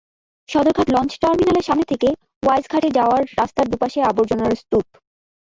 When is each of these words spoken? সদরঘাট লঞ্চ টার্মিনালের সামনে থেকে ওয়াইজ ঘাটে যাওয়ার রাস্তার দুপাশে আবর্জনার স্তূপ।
সদরঘাট 0.49 0.87
লঞ্চ 0.91 1.11
টার্মিনালের 1.23 1.67
সামনে 1.67 1.85
থেকে 1.91 2.09
ওয়াইজ 2.43 2.65
ঘাটে 2.73 2.89
যাওয়ার 2.97 3.21
রাস্তার 3.39 3.65
দুপাশে 3.71 3.99
আবর্জনার 4.03 4.53
স্তূপ। 4.61 4.85